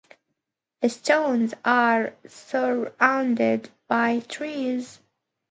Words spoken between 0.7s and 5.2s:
The stones are surrounded by trees.